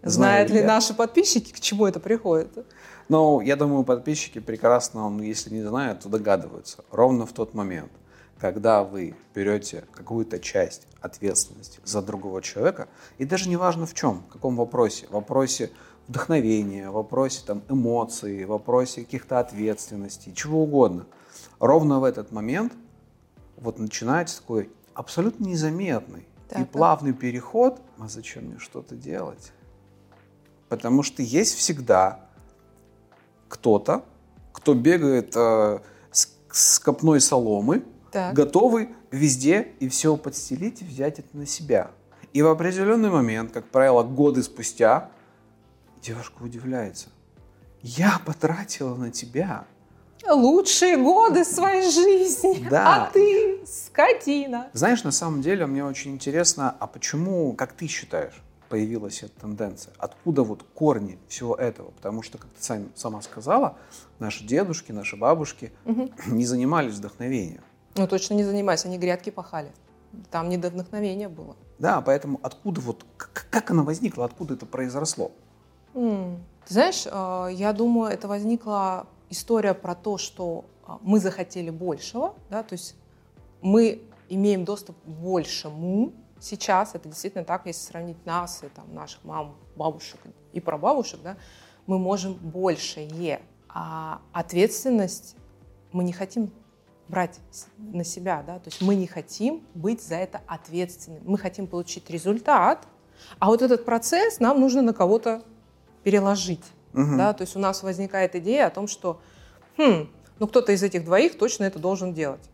Знают 0.04 0.52
ли 0.52 0.60
я. 0.60 0.68
наши 0.68 0.94
подписчики, 0.94 1.54
к 1.54 1.60
чему 1.60 1.88
это 1.88 2.00
приходит? 2.00 2.66
Ну, 3.10 3.42
я 3.42 3.56
думаю, 3.56 3.84
подписчики 3.84 4.40
прекрасно, 4.40 5.10
ну, 5.10 5.24
если 5.24 5.50
не 5.50 5.64
знают, 5.64 6.02
то 6.02 6.10
догадываются. 6.10 6.84
Ровно 6.92 7.26
в 7.26 7.34
тот 7.34 7.54
момент, 7.54 7.92
когда 8.44 8.84
вы 8.84 9.16
берете 9.34 9.86
какую-то 9.94 10.38
часть 10.38 10.86
ответственности 11.00 11.80
за 11.86 12.02
другого 12.02 12.42
человека, 12.42 12.90
и 13.18 13.24
даже 13.24 13.48
не 13.48 13.56
важно 13.56 13.86
в 13.86 13.94
чем, 13.94 14.24
в 14.28 14.34
каком 14.34 14.58
вопросе, 14.58 15.08
в 15.08 15.12
вопросе 15.12 15.72
вдохновения, 16.08 16.90
в 16.90 16.94
вопросе 16.94 17.42
там, 17.48 17.64
эмоций, 17.70 18.44
в 18.44 18.50
вопросе 18.50 19.06
каких-то 19.06 19.40
ответственностей, 19.40 20.34
чего 20.36 20.64
угодно– 20.64 21.06
ровно 21.60 22.02
в 22.02 22.04
этот 22.04 22.34
момент 22.34 22.74
вот 23.56 23.80
начинается 23.80 24.42
такой 24.42 24.70
абсолютно 24.94 25.46
незаметный, 25.46 26.28
Так, 26.50 26.62
и 26.62 26.66
плавный 26.66 27.14
переход, 27.14 27.82
а 27.98 28.10
зачем 28.10 28.48
мне 28.48 28.60
что-то 28.60 28.96
делать? 28.96 29.54
Потому 30.68 31.02
что 31.02 31.24
есть 31.24 31.56
всегда 31.56 32.20
кто-то, 33.48 34.04
кто 34.52 34.74
бегает 34.74 35.34
э, 35.38 35.80
с, 36.12 36.36
с 36.52 36.80
копной 36.80 37.22
соломы, 37.22 37.86
так. 38.14 38.34
готовый 38.34 38.90
везде 39.12 39.70
и 39.80 39.90
все 39.90 40.16
подстелить 40.16 40.82
и 40.82 40.86
взять 40.86 41.20
это 41.20 41.36
на 41.36 41.46
себя. 41.46 41.92
И 42.32 42.42
в 42.42 42.48
определенный 42.48 43.10
момент, 43.10 43.52
как 43.52 43.66
правило, 43.66 44.04
годы 44.04 44.42
спустя, 44.44 45.10
девушка 46.02 46.42
удивляется. 46.42 47.10
Я 47.82 48.20
потратила 48.26 48.96
на 48.96 49.12
тебя 49.12 49.66
лучшие 50.30 50.98
годы 50.98 51.44
своей 51.44 51.90
жизни, 51.90 52.68
да. 52.70 53.08
а 53.08 53.12
ты 53.12 53.62
скотина. 53.66 54.70
Знаешь, 54.74 55.04
на 55.04 55.12
самом 55.12 55.42
деле 55.42 55.66
мне 55.66 55.84
очень 55.84 56.12
интересно, 56.12 56.76
а 56.80 56.88
почему, 56.88 57.54
как 57.54 57.74
ты 57.74 57.88
считаешь, 57.88 58.42
появилась 58.70 59.22
эта 59.22 59.42
тенденция? 59.42 59.94
Откуда 59.98 60.44
вот 60.44 60.64
корни 60.74 61.20
всего 61.28 61.56
этого? 61.56 61.92
Потому 61.92 62.22
что, 62.22 62.38
как 62.38 62.50
ты 62.52 62.64
сам, 62.64 62.90
сама 62.96 63.22
сказала, 63.22 63.78
наши 64.20 64.46
дедушки, 64.46 64.92
наши 64.92 65.16
бабушки 65.16 65.72
угу. 65.86 66.10
не 66.28 66.46
занимались 66.46 66.94
вдохновением. 66.94 67.64
Ну, 67.96 68.08
точно 68.08 68.34
не 68.34 68.44
занимались, 68.44 68.86
они 68.86 68.98
грядки 68.98 69.30
пахали. 69.30 69.72
Там 70.32 70.50
не 70.50 70.58
до 70.58 70.70
вдохновения 70.70 71.30
было. 71.30 71.56
Да, 71.80 72.02
поэтому 72.02 72.40
откуда 72.44 72.82
вот, 72.82 73.06
как, 73.18 73.72
она 73.72 73.84
возникла, 73.84 74.26
откуда 74.26 74.54
это 74.56 74.66
произросло? 74.66 75.32
Mm. 75.94 76.38
Ты 76.66 76.74
знаешь, 76.74 77.06
э, 77.06 77.48
я 77.54 77.74
думаю, 77.74 78.12
это 78.12 78.28
возникло 78.28 79.08
история 79.30 79.74
про 79.74 79.96
то, 79.96 80.18
что 80.18 80.66
а, 80.86 81.00
мы 81.02 81.20
захотели 81.20 81.70
большего, 81.70 82.36
да, 82.50 82.64
то 82.64 82.74
есть 82.74 82.96
мы 83.62 84.02
имеем 84.30 84.66
доступ 84.66 84.96
к 85.04 85.08
большему 85.08 86.14
сейчас, 86.40 86.96
это 86.96 87.10
действительно 87.10 87.44
так, 87.44 87.66
если 87.66 87.86
сравнить 87.86 88.26
нас 88.26 88.64
и 88.64 88.68
там, 88.68 88.94
наших 88.94 89.24
мам, 89.24 89.56
бабушек 89.76 90.20
и 90.52 90.60
прабабушек, 90.60 91.22
да, 91.24 91.38
мы 91.88 92.00
можем 92.00 92.34
большее, 92.34 93.42
а 93.68 94.22
ответственность 94.32 95.36
мы 95.92 96.04
не 96.04 96.14
хотим 96.14 96.52
брать 97.14 97.40
на 97.78 98.04
себя, 98.04 98.44
да, 98.46 98.60
то 98.60 98.70
есть 98.70 98.82
мы 98.82 98.96
не 98.96 99.08
хотим 99.08 99.64
быть 99.76 100.02
за 100.02 100.16
это 100.16 100.42
ответственными, 100.48 101.22
мы 101.26 101.38
хотим 101.38 101.68
получить 101.68 102.10
результат, 102.10 102.88
а 103.40 103.48
вот 103.48 103.62
этот 103.62 103.86
процесс 103.86 104.40
нам 104.40 104.60
нужно 104.60 104.82
на 104.82 104.94
кого-то 104.94 105.44
переложить. 106.04 106.64
Угу. 106.94 107.18
Да, 107.18 107.34
то 107.34 107.44
есть 107.44 107.56
у 107.56 107.60
нас 107.60 107.84
возникает 107.84 108.36
идея 108.36 108.68
о 108.68 108.70
том, 108.70 108.88
что 108.88 109.22
хм, 109.78 110.10
ну 110.40 110.48
кто-то 110.48 110.72
из 110.72 110.84
этих 110.84 111.06
двоих 111.06 111.38
точно 111.38 111.66
это 111.66 111.80
должен 111.80 112.14
делать. 112.14 112.50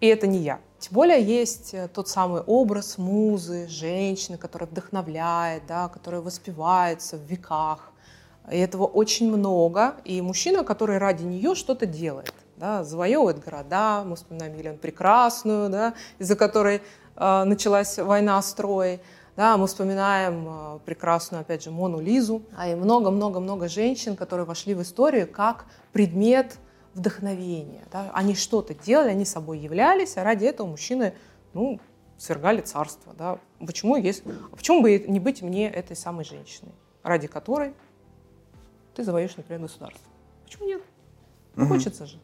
И 0.00 0.06
это 0.06 0.26
не 0.26 0.38
я. 0.38 0.60
Тем 0.78 0.94
более 0.94 1.22
есть 1.22 1.74
э, 1.74 1.88
тот 1.88 2.08
самый 2.08 2.40
образ 2.40 2.96
музы, 2.96 3.68
женщины, 3.68 4.38
которая 4.38 4.68
вдохновляет, 4.68 5.66
да, 5.66 5.88
которая 5.88 6.22
воспевается 6.22 7.18
в 7.18 7.22
веках. 7.22 7.92
И 8.50 8.56
этого 8.56 8.84
очень 8.86 9.30
много. 9.30 9.96
И 10.04 10.22
мужчина, 10.22 10.64
который 10.64 10.96
ради 10.96 11.24
нее 11.24 11.54
что-то 11.54 11.84
делает, 11.84 12.32
да, 12.60 12.84
завоевывает 12.84 13.42
города. 13.42 14.04
Мы 14.04 14.14
вспоминаем 14.14 14.54
Елену 14.56 14.78
Прекрасную, 14.78 15.70
да, 15.70 15.94
из-за 16.18 16.36
которой 16.36 16.82
э, 17.16 17.44
началась 17.44 17.98
война 17.98 18.40
с 18.40 18.52
Троей. 18.52 19.00
Да, 19.36 19.56
мы 19.56 19.66
вспоминаем 19.66 20.46
э, 20.46 20.78
прекрасную, 20.84 21.40
опять 21.40 21.64
же, 21.64 21.70
Мону 21.70 22.00
Лизу, 22.00 22.42
а 22.56 22.68
и 22.68 22.74
много-много-много 22.74 23.68
женщин, 23.68 24.14
которые 24.14 24.44
вошли 24.44 24.74
в 24.74 24.82
историю 24.82 25.26
как 25.26 25.64
предмет 25.92 26.58
вдохновения. 26.94 27.82
Да. 27.90 28.10
Они 28.12 28.34
что-то 28.34 28.74
делали, 28.74 29.08
они 29.08 29.24
собой 29.24 29.58
являлись, 29.58 30.16
а 30.18 30.24
ради 30.24 30.44
этого 30.44 30.66
мужчины, 30.66 31.14
ну, 31.54 31.80
свергали 32.18 32.60
царство. 32.60 33.14
Да. 33.16 33.38
Почему, 33.58 33.96
если, 33.96 34.22
почему 34.50 34.82
бы 34.82 34.98
не 34.98 35.18
быть 35.18 35.40
мне 35.40 35.70
этой 35.70 35.96
самой 35.96 36.26
женщиной, 36.26 36.72
ради 37.02 37.26
которой 37.26 37.72
ты 38.94 39.02
завоюешь, 39.02 39.36
например, 39.36 39.62
государство? 39.62 40.04
Почему 40.44 40.66
нет? 40.66 40.82
угу. 41.56 41.66
Хочется 41.66 42.06
же. 42.06 42.18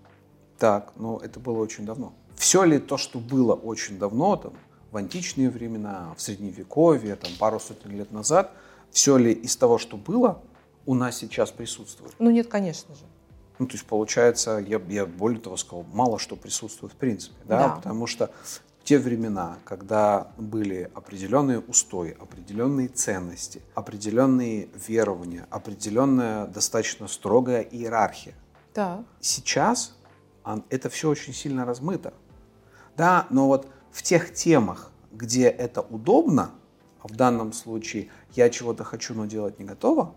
Так, 0.58 0.92
но 0.96 1.18
это 1.18 1.40
было 1.40 1.58
очень 1.58 1.84
давно. 1.84 2.12
Все 2.36 2.64
ли 2.64 2.78
то, 2.78 2.96
что 2.96 3.18
было 3.18 3.54
очень 3.54 3.98
давно, 3.98 4.36
там, 4.36 4.52
в 4.90 4.96
античные 4.96 5.50
времена, 5.50 6.14
в 6.16 6.22
средневековье, 6.22 7.16
там, 7.16 7.30
пару 7.38 7.60
сотен 7.60 7.90
лет 7.90 8.12
назад, 8.12 8.52
все 8.90 9.16
ли 9.16 9.32
из 9.32 9.56
того, 9.56 9.78
что 9.78 9.96
было, 9.96 10.42
у 10.86 10.94
нас 10.94 11.16
сейчас 11.16 11.50
присутствует? 11.50 12.14
Ну 12.18 12.30
нет, 12.30 12.48
конечно 12.48 12.94
же. 12.94 13.02
Ну, 13.58 13.66
то 13.66 13.72
есть, 13.72 13.86
получается, 13.86 14.62
я, 14.66 14.80
я 14.88 15.06
более 15.06 15.40
того 15.40 15.56
сказал, 15.56 15.84
мало 15.92 16.18
что 16.18 16.36
присутствует 16.36 16.92
в 16.92 16.96
принципе, 16.96 17.34
да, 17.44 17.68
да. 17.68 17.76
потому 17.76 18.06
что 18.06 18.30
те 18.84 18.98
времена, 18.98 19.58
когда 19.64 20.28
были 20.36 20.90
определенные 20.94 21.58
устои, 21.58 22.16
определенные 22.20 22.86
ценности, 22.86 23.60
определенные 23.74 24.68
верования, 24.86 25.46
определенная 25.50 26.46
достаточно 26.46 27.08
строгая 27.08 27.62
иерархия. 27.62 28.34
Да. 28.74 29.04
Сейчас 29.20 29.95
это 30.70 30.88
все 30.88 31.08
очень 31.08 31.32
сильно 31.32 31.64
размыто. 31.64 32.14
Да, 32.96 33.26
но 33.30 33.46
вот 33.46 33.68
в 33.90 34.02
тех 34.02 34.32
темах, 34.32 34.90
где 35.12 35.48
это 35.48 35.80
удобно, 35.80 36.52
а 37.02 37.08
в 37.08 37.16
данном 37.16 37.52
случае 37.52 38.08
я 38.34 38.48
чего-то 38.50 38.84
хочу, 38.84 39.14
но 39.14 39.26
делать 39.26 39.58
не 39.58 39.64
готова, 39.64 40.14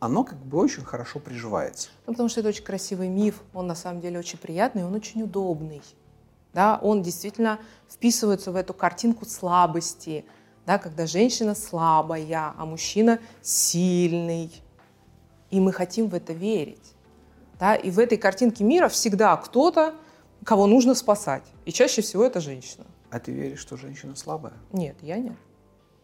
оно 0.00 0.24
как 0.24 0.38
бы 0.38 0.58
очень 0.58 0.84
хорошо 0.84 1.18
приживается. 1.18 1.88
Ну, 2.06 2.14
потому 2.14 2.28
что 2.28 2.40
это 2.40 2.48
очень 2.48 2.64
красивый 2.64 3.08
миф, 3.08 3.42
он 3.52 3.66
на 3.66 3.74
самом 3.74 4.00
деле 4.00 4.18
очень 4.18 4.38
приятный, 4.38 4.84
он 4.84 4.94
очень 4.94 5.22
удобный. 5.22 5.82
Да, 6.52 6.78
он 6.82 7.02
действительно 7.02 7.60
вписывается 7.88 8.50
в 8.50 8.56
эту 8.56 8.74
картинку 8.74 9.24
слабости, 9.24 10.24
да, 10.66 10.78
когда 10.78 11.06
женщина 11.06 11.54
слабая, 11.54 12.54
а 12.56 12.64
мужчина 12.64 13.20
сильный. 13.40 14.50
И 15.50 15.60
мы 15.60 15.72
хотим 15.72 16.08
в 16.08 16.14
это 16.14 16.32
верить. 16.32 16.94
Да, 17.60 17.74
и 17.74 17.90
в 17.90 17.98
этой 17.98 18.16
картинке 18.16 18.64
мира 18.64 18.88
всегда 18.88 19.36
кто-то, 19.36 19.94
кого 20.44 20.66
нужно 20.66 20.94
спасать. 20.94 21.44
И 21.66 21.72
чаще 21.72 22.00
всего 22.00 22.24
это 22.24 22.40
женщина. 22.40 22.86
А 23.10 23.20
ты 23.20 23.32
веришь, 23.32 23.58
что 23.58 23.76
женщина 23.76 24.16
слабая? 24.16 24.54
Нет, 24.72 24.96
я 25.02 25.18
нет. 25.18 25.36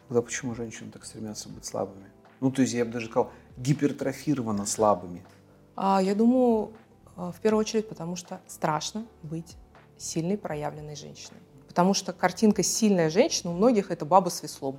Тогда 0.08 0.20
почему 0.20 0.54
женщины 0.54 0.90
так 0.90 1.06
стремятся 1.06 1.48
быть 1.48 1.64
слабыми? 1.64 2.04
Ну, 2.40 2.50
то 2.50 2.60
есть 2.60 2.74
я 2.74 2.84
бы 2.84 2.92
даже 2.92 3.06
сказал, 3.06 3.30
гипертрофированно 3.56 4.66
слабыми. 4.66 5.24
А, 5.74 6.02
я 6.02 6.14
думаю, 6.14 6.72
а, 7.16 7.32
в 7.32 7.40
первую 7.40 7.60
очередь, 7.60 7.88
потому 7.88 8.16
что 8.16 8.40
страшно 8.46 9.06
быть 9.22 9.56
сильной, 9.96 10.36
проявленной 10.36 10.94
женщиной. 10.94 11.40
Потому 11.66 11.94
что 11.94 12.12
картинка 12.12 12.62
«сильная 12.62 13.08
женщина» 13.08 13.50
у 13.50 13.54
многих 13.54 13.90
это 13.90 14.04
баба 14.04 14.28
с 14.28 14.42
веслом. 14.42 14.76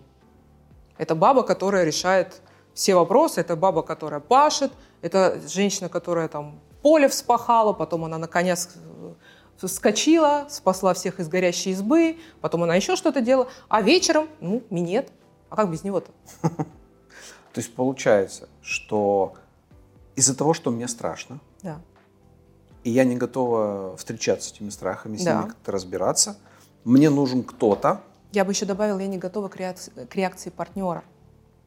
Это 1.00 1.15
баба, 1.15 1.41
которая 1.41 1.84
решает 1.84 2.41
все 2.75 2.93
вопросы, 2.93 3.41
это 3.41 3.55
баба, 3.55 3.81
которая 3.81 4.19
пашет, 4.19 4.72
это 5.01 5.41
женщина, 5.48 5.89
которая 5.89 6.27
там 6.27 6.60
поле 6.81 7.07
вспахала, 7.07 7.74
потом 7.74 8.05
она 8.05 8.17
наконец 8.17 8.69
вскочила, 9.57 10.46
спасла 10.50 10.93
всех 10.93 11.19
из 11.19 11.27
горящей 11.27 11.72
избы, 11.72 12.17
потом 12.41 12.63
она 12.63 12.75
еще 12.75 12.96
что-то 12.96 13.22
делала, 13.22 13.48
а 13.69 13.81
вечером, 13.81 14.27
ну, 14.39 14.63
минет. 14.69 15.12
А 15.50 15.55
как 15.55 15.72
без 15.72 15.84
него-то? 15.84 16.12
То 16.41 17.62
есть 17.62 17.74
получается, 17.74 18.50
что 18.62 19.34
из-за 20.15 20.36
того, 20.36 20.53
что 20.53 20.72
мне 20.72 20.88
страшно, 20.88 21.39
да. 21.63 21.79
и 22.84 22.91
я 22.91 23.03
не 23.03 23.15
готова 23.15 23.96
встречаться 23.98 24.50
с 24.50 24.51
этими 24.51 24.69
страхами, 24.69 25.17
с 25.17 25.24
да. 25.24 25.34
ними 25.34 25.50
как-то 25.50 25.72
разбираться, 25.72 26.38
мне 26.84 27.10
нужен 27.10 27.43
кто-то. 27.43 28.01
Я 28.34 28.46
бы 28.46 28.51
еще 28.51 28.65
добавила, 28.65 29.00
я 29.00 29.07
не 29.07 29.17
готова 29.17 29.48
к 29.48 29.55
реакции, 29.55 29.91
к 29.91 30.15
реакции 30.15 30.50
партнера. 30.50 31.03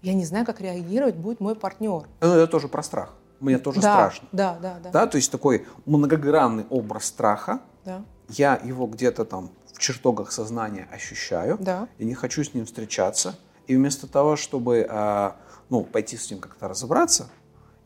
Я 0.03 0.15
не 0.15 0.25
знаю, 0.25 0.47
как 0.47 0.61
реагировать 0.61 1.17
будет 1.17 1.41
мой 1.41 1.55
партнер. 1.55 2.07
Ну, 2.21 2.29
это 2.29 2.47
тоже 2.47 2.69
про 2.69 2.83
страх. 2.83 3.15
Мне 3.41 3.59
тоже 3.59 3.81
да, 3.81 3.93
страшно. 3.95 4.29
Да, 4.33 4.59
да, 4.61 4.77
да. 4.83 4.91
Да, 4.91 5.07
то 5.07 5.17
есть 5.17 5.33
такой 5.33 5.67
многогранный 5.87 6.67
образ 6.71 7.07
страха, 7.07 7.61
да. 7.85 8.03
Я 8.29 8.61
его 8.63 8.87
где-то 8.87 9.25
там 9.25 9.51
в 9.73 9.79
чертогах 9.79 10.31
сознания 10.31 10.87
ощущаю 10.93 11.57
да. 11.59 11.89
и 11.99 12.05
не 12.05 12.15
хочу 12.15 12.45
с 12.45 12.55
ним 12.55 12.65
встречаться. 12.67 13.37
И 13.67 13.77
вместо 13.77 14.07
того, 14.07 14.37
чтобы 14.37 14.87
а, 14.89 15.37
ну, 15.69 15.83
пойти 15.83 16.17
с 16.17 16.31
ним 16.31 16.41
как-то 16.41 16.69
разобраться, 16.69 17.29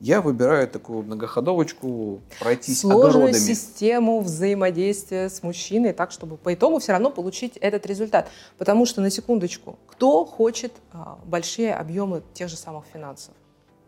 я 0.00 0.20
выбираю 0.20 0.68
такую 0.68 1.02
многоходовочку 1.02 2.20
пройтись 2.40 2.80
Сложную 2.80 3.08
огородами. 3.08 3.32
систему 3.32 4.20
взаимодействия 4.20 5.30
с 5.30 5.42
мужчиной 5.42 5.92
так, 5.92 6.10
чтобы 6.10 6.36
по 6.36 6.52
итогу 6.52 6.78
все 6.78 6.92
равно 6.92 7.10
получить 7.10 7.56
этот 7.56 7.86
результат. 7.86 8.28
Потому 8.58 8.84
что, 8.86 9.00
на 9.00 9.10
секундочку, 9.10 9.78
кто 9.86 10.24
хочет 10.24 10.72
а, 10.92 11.18
большие 11.24 11.74
объемы 11.74 12.22
тех 12.34 12.50
же 12.50 12.56
самых 12.56 12.84
финансов? 12.92 13.34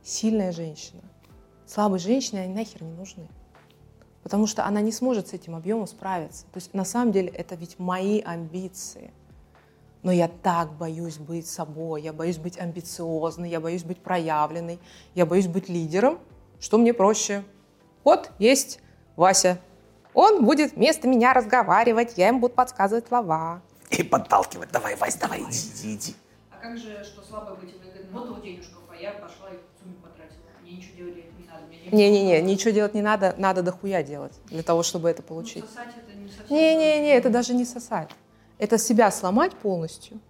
Сильная 0.02 0.52
женщина. 0.52 1.02
Слабой 1.66 1.98
женщине 1.98 2.42
они 2.42 2.54
нахер 2.54 2.82
не 2.82 2.92
нужны 2.92 3.28
потому 4.26 4.48
что 4.48 4.66
она 4.66 4.80
не 4.80 4.90
сможет 4.90 5.28
с 5.28 5.34
этим 5.34 5.54
объемом 5.54 5.86
справиться. 5.86 6.46
То 6.46 6.56
есть 6.56 6.74
на 6.74 6.84
самом 6.84 7.12
деле 7.12 7.28
это 7.28 7.54
ведь 7.54 7.78
мои 7.78 8.20
амбиции. 8.20 9.12
Но 10.02 10.10
я 10.10 10.26
так 10.26 10.72
боюсь 10.72 11.18
быть 11.18 11.46
собой, 11.46 12.02
я 12.02 12.12
боюсь 12.12 12.36
быть 12.36 12.58
амбициозной, 12.58 13.48
я 13.48 13.60
боюсь 13.60 13.84
быть 13.84 13.98
проявленной, 13.98 14.80
я 15.14 15.26
боюсь 15.26 15.46
быть 15.46 15.68
лидером, 15.68 16.18
что 16.58 16.76
мне 16.76 16.92
проще. 16.92 17.44
Вот 18.02 18.32
есть 18.40 18.80
Вася, 19.14 19.60
он 20.12 20.44
будет 20.44 20.72
вместо 20.72 21.06
меня 21.06 21.32
разговаривать, 21.32 22.18
я 22.18 22.26
ему 22.26 22.40
буду 22.40 22.54
подсказывать 22.54 23.06
слова. 23.06 23.62
и 23.90 24.02
подталкивать. 24.02 24.72
Давай, 24.72 24.96
Вась, 24.96 25.14
давай, 25.14 25.42
иди, 25.42 25.68
иди, 25.72 25.94
иди. 25.94 26.16
А 26.50 26.56
как 26.56 26.76
же, 26.76 27.04
что 27.04 27.22
слабо 27.22 27.54
быть 27.54 27.74
выгодно? 27.74 28.10
Вот 28.10 28.30
у 28.30 28.42
денежков, 28.42 28.82
а 28.90 28.96
я 28.96 29.12
пошла 29.12 29.50
и 29.50 29.58
сумму 29.80 29.94
потратила. 30.02 30.50
Мне 30.62 30.78
ничего 30.78 31.10
делать. 31.10 31.35
Не-не-не, 31.92 32.42
ничего 32.42 32.70
делать 32.70 32.94
не 32.94 33.02
надо, 33.02 33.34
надо 33.38 33.62
дохуя 33.62 34.02
делать 34.02 34.32
для 34.46 34.62
того, 34.62 34.82
чтобы 34.82 35.08
это 35.08 35.22
получить. 35.22 35.62
Ну, 35.62 35.68
сосать 35.68 35.94
это 35.96 36.18
не 36.18 36.28
совсем... 36.28 36.56
Не-не-не, 36.56 37.16
это 37.16 37.30
даже 37.30 37.54
не 37.54 37.64
сосать. 37.64 38.10
Это 38.58 38.78
себя 38.78 39.10
сломать 39.10 39.52
полностью, 39.54 40.20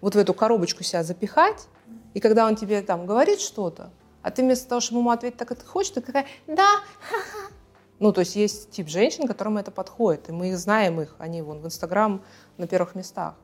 вот 0.00 0.14
в 0.14 0.18
эту 0.18 0.34
коробочку 0.34 0.82
себя 0.82 1.02
запихать, 1.02 1.68
и 2.14 2.20
когда 2.20 2.46
он 2.46 2.56
тебе 2.56 2.82
там 2.82 3.06
говорит 3.06 3.40
что-то, 3.40 3.90
а 4.22 4.30
ты 4.30 4.42
вместо 4.42 4.68
того, 4.68 4.80
чтобы 4.80 5.00
ему 5.00 5.10
ответить 5.10 5.38
так, 5.38 5.48
как 5.48 5.58
ты 5.58 5.66
хочешь, 5.66 5.92
ты 5.92 6.00
какая 6.00 6.26
«да, 6.46 6.80
ха-ха». 7.00 7.52
Ну, 7.98 8.12
то 8.12 8.20
есть 8.20 8.36
есть 8.36 8.70
тип 8.72 8.88
женщин, 8.88 9.26
которым 9.26 9.56
это 9.56 9.70
подходит, 9.70 10.28
и 10.28 10.32
мы 10.32 10.50
их 10.50 10.58
знаем, 10.58 11.00
их, 11.00 11.14
они 11.18 11.40
вон 11.40 11.60
в 11.60 11.66
Инстаграм 11.66 12.22
на 12.58 12.66
первых 12.66 12.94
местах. 12.94 13.36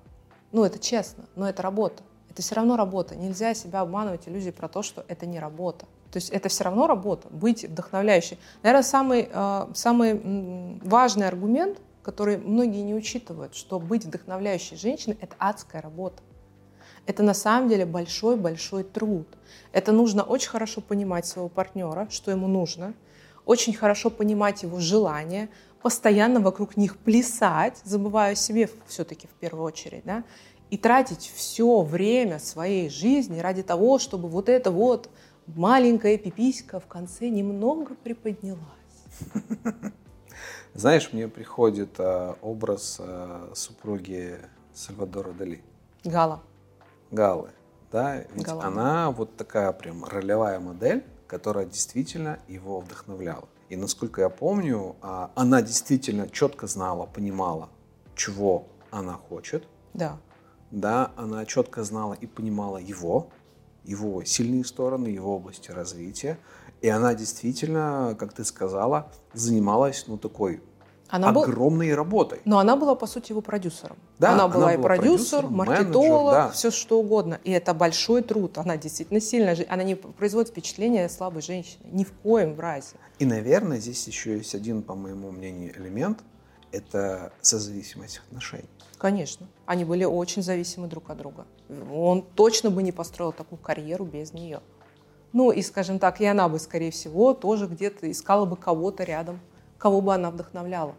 Ну, 0.51 0.63
это 0.65 0.79
честно, 0.79 1.25
но 1.37 1.49
это 1.49 1.63
работа. 1.63 2.03
Это 2.33 2.41
все 2.41 2.55
равно 2.55 2.77
работа. 2.77 3.15
Нельзя 3.15 3.53
себя 3.53 3.83
обманывать 3.83 4.27
иллюзией 4.27 4.53
про 4.53 4.67
то, 4.67 4.83
что 4.83 5.05
это 5.07 5.27
не 5.27 5.39
работа. 5.39 5.85
То 6.11 6.17
есть 6.17 6.31
это 6.31 6.49
все 6.49 6.65
равно 6.65 6.87
работа, 6.87 7.29
быть 7.29 7.65
вдохновляющей. 7.65 8.39
Наверное, 8.63 8.83
самый, 8.83 9.29
э, 9.31 9.67
самый 9.75 10.79
важный 10.83 11.29
аргумент, 11.29 11.79
который 12.03 12.39
многие 12.39 12.81
не 12.81 12.95
учитывают, 12.95 13.55
что 13.55 13.79
быть 13.79 14.07
вдохновляющей 14.07 14.79
женщиной– 14.79 15.19
это 15.21 15.37
адская 15.39 15.83
работа. 15.83 16.23
Это 17.05 17.23
на 17.23 17.35
самом 17.35 17.69
деле 17.69 17.85
большой-большой 17.85 18.85
труд. 18.85 19.29
Это 19.73 19.93
нужно 19.93 20.23
очень 20.23 20.49
хорошо 20.49 20.81
понимать 20.81 21.27
своего 21.27 21.51
партнера, 21.51 22.09
что 22.11 22.31
ему 22.31 22.49
нужно, 22.49 22.95
очень 23.45 23.75
хорошо 23.75 24.09
понимать 24.09 24.63
его 24.63 24.81
желания, 24.81 25.51
постоянно 25.83 26.41
вокруг 26.41 26.79
них 26.79 26.97
плясать, 26.97 27.79
забывая 27.85 28.33
о 28.33 28.37
себе 28.37 28.71
все-таки 28.87 29.27
в 29.27 29.33
первую 29.33 29.67
очередь, 29.67 30.05
да, 30.05 30.25
и 30.73 30.79
тратить 30.79 31.31
все 31.37 31.83
время 31.83 32.39
своей 32.39 32.89
жизни 32.89 33.41
ради 33.41 33.63
того, 33.63 33.99
чтобы 33.99 34.31
вот 34.31 34.49
эта 34.49 34.71
вот 34.71 35.11
маленькая 35.47 36.17
пиписька 36.17 36.81
в 36.81 36.87
конце 36.87 37.29
немного 37.29 37.95
приподнялась. 37.95 38.63
Знаешь, 40.75 41.13
мне 41.13 41.29
приходит 41.29 41.97
э, 41.99 42.35
образ 42.41 42.97
э, 43.01 43.51
супруги 43.55 44.39
Сальвадора 44.73 45.33
Дали. 45.33 45.63
Гала. 46.05 46.43
Галы. 47.11 47.51
Да, 47.91 48.25
ведь 48.33 48.47
Гала. 48.47 48.65
она 48.65 49.11
вот 49.11 49.37
такая 49.37 49.73
прям 49.73 50.07
ролевая 50.07 50.59
модель, 50.59 51.05
которая 51.27 51.67
действительно 51.67 52.39
его 52.49 52.81
вдохновляла. 52.81 53.47
И 53.69 53.77
насколько 53.77 54.23
я 54.23 54.31
помню, 54.31 54.97
а, 55.03 55.33
она 55.35 55.61
действительно 55.61 56.31
четко 56.31 56.67
знала, 56.67 57.05
понимала, 57.05 57.69
чего 58.15 58.69
она 58.91 59.13
хочет. 59.13 59.69
Да. 59.93 60.19
Да, 60.73 61.13
она 61.17 61.45
четко 61.45 61.85
знала 61.85 62.15
и 62.15 62.27
понимала 62.27 62.79
его, 62.79 63.29
его 63.85 64.25
сильные 64.25 64.65
стороны, 64.65 65.09
его 65.09 65.37
области 65.37 65.71
развития. 65.71 66.39
И 66.81 66.89
она 66.89 67.15
действительно, 67.15 68.17
как 68.19 68.33
ты 68.33 68.45
сказала, 68.45 69.13
занималась, 69.35 70.05
ну, 70.09 70.17
такой 70.17 70.63
она 71.13 71.29
огромной 71.29 71.91
был... 71.91 71.97
работой. 71.97 72.41
Но 72.47 72.59
она 72.59 72.75
была, 72.75 72.95
по 72.95 73.07
сути, 73.07 73.33
его 73.33 73.43
продюсером. 73.43 73.99
Да, 74.19 74.33
она 74.33 74.49
была 74.49 74.65
она 74.65 74.75
и 74.75 74.77
была 74.79 74.87
продюсер, 74.87 75.47
маркетолог, 75.47 76.33
да. 76.33 76.51
все 76.53 76.71
что 76.71 77.01
угодно. 77.01 77.39
И 77.45 77.51
это 77.51 77.75
большой 77.75 78.23
труд. 78.23 78.57
Она 78.57 78.79
действительно 78.79 79.21
сильная. 79.21 79.55
Она 79.69 79.83
не 79.83 79.95
производит 79.95 80.49
впечатление 80.49 81.11
слабой 81.11 81.43
женщины. 81.43 81.83
Ни 81.85 82.05
в 82.05 82.13
коем 82.13 82.59
разе. 82.59 82.97
И, 83.19 83.27
наверное, 83.27 83.79
здесь 83.79 84.07
еще 84.07 84.39
есть 84.39 84.55
один, 84.55 84.83
по 84.83 84.95
моему 84.95 85.31
мнению, 85.31 85.79
элемент. 85.79 86.21
Это 86.73 87.33
созависимость 87.43 88.23
отношений. 88.27 88.69
Конечно. 88.99 89.47
Они 89.67 89.85
были 89.85 90.05
очень 90.05 90.43
зависимы 90.43 90.89
друг 90.89 91.11
от 91.11 91.19
друга. 91.19 91.47
Он 91.93 92.23
точно 92.23 92.71
бы 92.71 92.83
не 92.83 92.93
построил 92.93 93.33
такую 93.33 93.59
карьеру 93.59 94.05
без 94.05 94.33
нее. 94.33 94.61
Ну 95.33 95.51
и, 95.51 95.63
скажем 95.63 95.99
так, 95.99 96.21
и 96.21 96.27
она 96.27 96.49
бы, 96.49 96.59
скорее 96.59 96.91
всего, 96.91 97.35
тоже 97.35 97.67
где-то 97.67 98.11
искала 98.11 98.45
бы 98.45 98.57
кого-то 98.57 99.05
рядом, 99.05 99.41
кого 99.79 100.01
бы 100.01 100.15
она 100.15 100.31
вдохновляла. 100.31 100.95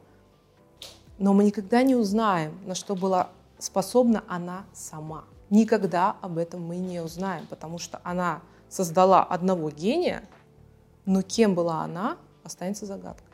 Но 1.17 1.33
мы 1.33 1.43
никогда 1.43 1.83
не 1.83 1.95
узнаем, 1.95 2.59
на 2.65 2.75
что 2.75 2.95
была 2.95 3.29
способна 3.59 4.23
она 4.27 4.65
сама. 4.73 5.25
Никогда 5.49 6.17
об 6.21 6.37
этом 6.37 6.61
мы 6.61 6.77
не 6.77 6.99
узнаем, 6.99 7.45
потому 7.47 7.77
что 7.77 8.01
она 8.03 8.41
создала 8.69 9.23
одного 9.23 9.69
гения, 9.69 10.23
но 11.05 11.21
кем 11.21 11.53
была 11.53 11.83
она, 11.83 12.17
останется 12.43 12.85
загадкой. 12.85 13.27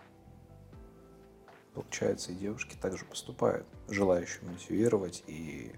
Получается, 1.79 2.33
и 2.33 2.35
девушки 2.35 2.75
также 2.75 3.05
поступают, 3.05 3.65
желающие 3.87 4.43
мотивировать 4.43 5.23
и 5.27 5.71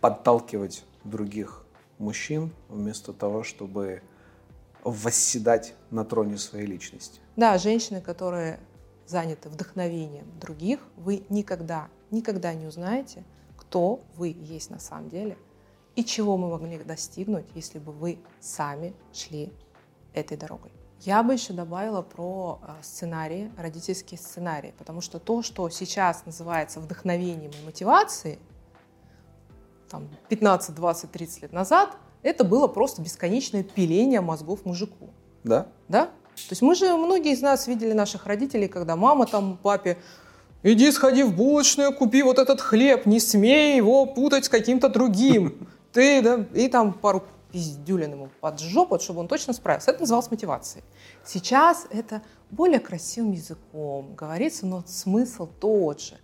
подталкивать 0.00 0.86
других 1.04 1.66
мужчин, 1.98 2.54
вместо 2.70 3.12
того, 3.12 3.42
чтобы 3.42 4.02
восседать 4.82 5.74
на 5.90 6.06
троне 6.06 6.38
своей 6.38 6.64
личности. 6.64 7.20
Да, 7.36 7.58
женщины, 7.58 8.00
которые 8.00 8.58
заняты 9.06 9.50
вдохновением 9.50 10.26
других, 10.40 10.80
вы 10.96 11.26
никогда, 11.28 11.90
никогда 12.10 12.54
не 12.54 12.66
узнаете, 12.66 13.24
кто 13.58 14.00
вы 14.16 14.28
есть 14.28 14.70
на 14.70 14.78
самом 14.78 15.10
деле 15.10 15.36
и 15.96 16.02
чего 16.02 16.38
мы 16.38 16.48
могли 16.48 16.78
достигнуть, 16.78 17.44
если 17.54 17.78
бы 17.78 17.92
вы 17.92 18.18
сами 18.40 18.94
шли 19.12 19.52
этой 20.14 20.38
дорогой. 20.38 20.72
Я 21.00 21.22
бы 21.22 21.34
еще 21.34 21.52
добавила 21.52 22.02
про 22.02 22.58
э, 22.62 22.72
сценарии, 22.82 23.52
родительские 23.58 24.18
сценарии, 24.18 24.74
потому 24.78 25.00
что 25.00 25.18
то, 25.18 25.42
что 25.42 25.68
сейчас 25.68 26.24
называется 26.26 26.80
вдохновением 26.80 27.50
и 27.50 27.64
мотивацией, 27.64 28.38
там, 29.88 30.08
15, 30.28 30.74
20, 30.74 31.10
30 31.10 31.42
лет 31.42 31.52
назад, 31.52 31.96
это 32.22 32.44
было 32.44 32.66
просто 32.66 33.02
бесконечное 33.02 33.62
пиление 33.62 34.20
мозгов 34.20 34.64
мужику. 34.64 35.10
Да. 35.44 35.68
Да? 35.88 36.06
То 36.06 36.50
есть 36.50 36.62
мы 36.62 36.74
же, 36.74 36.96
многие 36.96 37.32
из 37.32 37.40
нас 37.40 37.66
видели 37.66 37.92
наших 37.92 38.26
родителей, 38.26 38.68
когда 38.68 38.96
мама 38.96 39.26
там 39.26 39.58
папе 39.62 39.96
иди 40.62 40.90
сходи 40.90 41.22
в 41.22 41.34
булочную, 41.34 41.92
купи 41.94 42.22
вот 42.22 42.38
этот 42.38 42.60
хлеб, 42.60 43.06
не 43.06 43.20
смей 43.20 43.76
его 43.76 44.06
путать 44.06 44.46
с 44.46 44.48
каким-то 44.48 44.88
другим. 44.88 45.68
Ты, 45.92 46.20
да, 46.20 46.44
и 46.52 46.68
там 46.68 46.92
пару 46.92 47.24
пиздюлин 47.52 48.12
ему 48.12 48.28
под 48.40 48.60
жопу, 48.60 48.98
чтобы 48.98 49.20
он 49.20 49.28
точно 49.28 49.52
справился. 49.52 49.90
Это 49.90 50.00
называлось 50.00 50.30
мотивацией. 50.30 50.84
Сейчас 51.24 51.86
это 51.90 52.22
более 52.50 52.80
красивым 52.80 53.32
языком 53.32 54.14
говорится, 54.14 54.66
но 54.66 54.84
смысл 54.86 55.48
тот 55.60 56.00
же. 56.00 56.14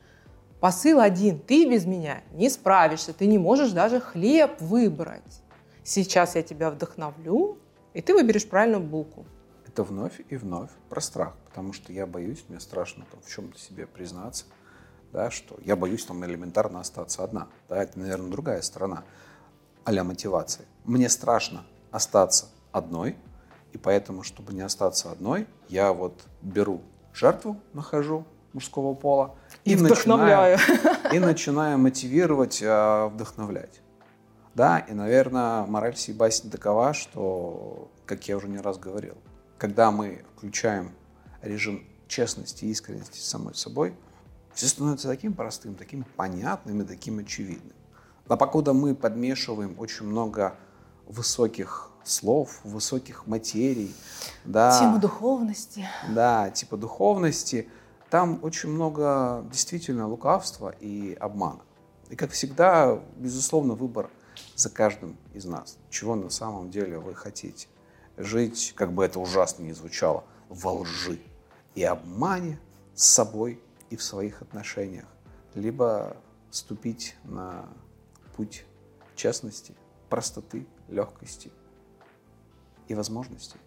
Посыл 0.61 1.01
один. 1.01 1.41
Ты 1.41 1.69
без 1.69 1.87
меня 1.87 2.23
не 2.33 2.49
справишься, 2.49 3.13
ты 3.13 3.27
не 3.27 3.39
можешь 3.39 3.73
даже 3.73 4.01
хлеб 4.01 4.61
выбрать. 4.61 5.43
Сейчас 5.83 6.37
я 6.37 6.43
тебя 6.43 6.71
вдохновлю, 6.71 7.59
и 7.95 8.01
ты 8.01 8.15
выберешь 8.15 8.49
правильную 8.49 8.83
булку. 8.83 9.27
Это 9.67 9.83
вновь 9.83 10.21
и 10.29 10.37
вновь 10.37 10.71
про 10.89 11.01
страх, 11.01 11.35
потому 11.47 11.73
что 11.73 11.93
я 11.93 12.07
боюсь, 12.07 12.45
мне 12.49 12.61
страшно 12.61 13.07
там, 13.11 13.21
в 13.23 13.29
чем-то 13.29 13.59
себе 13.59 13.87
признаться, 13.87 14.45
да, 15.13 15.31
что 15.31 15.59
я 15.65 15.77
боюсь 15.77 16.05
там 16.05 16.25
элементарно 16.25 16.81
остаться 16.81 17.25
одна. 17.25 17.49
Да, 17.69 17.83
это, 17.83 17.99
наверное, 17.99 18.31
другая 18.31 18.63
сторона 18.63 19.05
а 19.85 20.05
мотивации. 20.05 20.64
Мне 20.85 21.09
страшно 21.09 21.64
остаться 21.90 22.47
одной, 22.73 23.16
и 23.73 23.79
поэтому, 23.79 24.23
чтобы 24.23 24.53
не 24.53 24.61
остаться 24.61 25.11
одной, 25.11 25.47
я 25.68 25.92
вот 25.92 26.21
беру 26.42 26.83
жертву, 27.12 27.61
нахожу 27.73 28.25
мужского 28.53 28.95
пола, 28.95 29.35
и, 29.64 29.73
и 29.73 29.77
вдохновляю. 29.77 30.59
Начинаю, 30.59 30.97
и 31.14 31.18
начинаю 31.18 31.79
мотивировать, 31.79 32.61
э, 32.62 33.07
вдохновлять. 33.07 33.81
Да, 34.55 34.79
и, 34.79 34.92
наверное, 34.92 35.64
мораль 35.64 35.97
сей 35.97 36.12
басни 36.12 36.51
такова, 36.51 36.92
что, 36.92 37.90
как 38.05 38.29
я 38.29 38.37
уже 38.37 38.49
не 38.49 38.59
раз 38.59 38.79
говорил, 38.79 39.16
когда 39.57 39.90
мы 39.90 40.25
включаем 40.37 40.92
режим 41.40 41.87
честности 42.07 42.66
и 42.66 42.71
искренности 42.71 43.18
с 43.18 43.25
самой 43.25 43.55
собой, 43.55 43.95
все 44.53 44.66
становится 44.66 45.09
таким 45.09 45.33
простым, 45.33 45.75
таким 45.75 46.05
понятным 46.16 46.83
и 46.83 46.85
таким 46.85 47.21
очевидным. 47.21 47.75
А 48.29 48.37
покуда 48.37 48.73
мы 48.73 48.95
подмешиваем 48.95 49.75
очень 49.79 50.07
много 50.07 50.55
высоких 51.07 51.91
слов, 52.05 52.61
высоких 52.65 53.27
материй, 53.27 53.95
да, 54.45 54.79
тема 54.79 54.99
духовности, 54.99 55.87
да, 56.09 56.51
типа 56.51 56.77
духовности, 56.77 57.69
там 58.11 58.41
очень 58.43 58.71
много 58.71 59.45
действительно 59.51 60.09
лукавства 60.09 60.75
и 60.81 61.15
обмана. 61.15 61.63
И 62.11 62.17
как 62.17 62.31
всегда, 62.31 63.01
безусловно, 63.17 63.75
выбор 63.75 64.11
за 64.55 64.71
каждым 64.71 65.17
из 65.33 65.45
нас. 65.45 65.79
Чего 65.91 66.15
на 66.15 66.31
самом 66.31 66.71
деле 66.71 66.99
вы 66.99 67.15
хотите? 67.15 67.69
Жить, 68.19 68.75
как 68.77 68.93
бы 68.93 69.05
это 69.05 69.19
ужасно 69.19 69.63
ни 69.63 69.73
звучало, 69.73 70.25
во 70.49 70.73
лжи 70.73 71.19
и 71.75 71.83
обмане 71.85 72.59
с 72.95 73.07
собой 73.07 73.61
и 73.89 73.97
в 73.97 74.03
своих 74.03 74.43
отношениях. 74.43 75.07
Либо 75.55 76.17
ступить 76.51 77.17
на 77.25 77.65
путь 78.37 78.64
честности, 79.14 79.75
простоты, 80.09 80.66
легкости 80.88 81.53
и 82.88 82.95
возможностей. 82.95 83.59